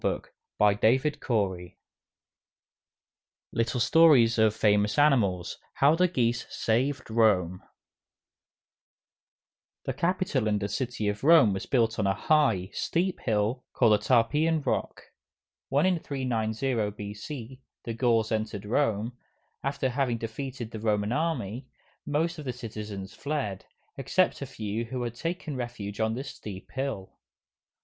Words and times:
LITTLE 0.03 0.81
STORIES 3.77 4.39
OF 4.39 4.55
FAMOUS 4.55 4.97
ANIMALS 4.97 5.57
How 5.75 5.93
the 5.93 6.07
Geese 6.07 6.47
Saved 6.49 7.11
Rome 7.11 7.61
The 9.85 9.93
Capitol 9.93 10.47
in 10.47 10.57
the 10.57 10.69
city 10.69 11.07
of 11.07 11.23
Rome 11.23 11.53
was 11.53 11.67
built 11.67 11.99
on 11.99 12.07
a 12.07 12.15
high, 12.15 12.71
steep 12.73 13.19
hill 13.19 13.63
called 13.73 13.93
the 13.93 14.03
Tarpeian 14.03 14.63
Rock. 14.65 15.03
When 15.69 15.85
in 15.85 15.99
390 15.99 16.89
B. 16.97 17.13
C. 17.13 17.61
the 17.83 17.93
Gauls 17.93 18.31
entered 18.31 18.65
Rome, 18.65 19.15
after 19.63 19.87
having 19.89 20.17
defeated 20.17 20.71
the 20.71 20.79
Roman 20.79 21.11
Army, 21.11 21.67
most 22.07 22.39
of 22.39 22.45
the 22.45 22.53
citizens 22.53 23.13
fled, 23.13 23.65
except 23.97 24.41
a 24.41 24.47
few 24.47 24.85
who 24.85 25.03
had 25.03 25.13
taken 25.13 25.55
refuge 25.55 25.99
on 25.99 26.15
this 26.15 26.31
steep 26.33 26.71
hill. 26.71 27.19